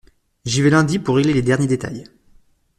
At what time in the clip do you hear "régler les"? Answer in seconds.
1.17-1.43